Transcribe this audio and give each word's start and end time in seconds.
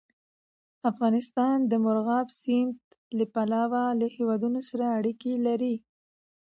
افغانستان 0.91 1.57
د 1.71 1.73
مورغاب 1.83 2.27
سیند 2.41 2.75
له 3.17 3.25
پلوه 3.33 3.83
له 3.99 4.07
هېوادونو 4.15 4.59
سره 4.69 4.85
اړیکې 4.97 5.33
لري. 5.47 5.75